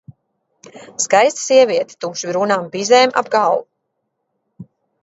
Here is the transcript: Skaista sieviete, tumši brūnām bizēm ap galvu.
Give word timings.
Skaista 1.03 1.43
sieviete, 1.49 1.99
tumši 2.07 2.33
brūnām 2.33 2.67
bizēm 2.79 3.17
ap 3.23 3.31
galvu. 3.39 4.69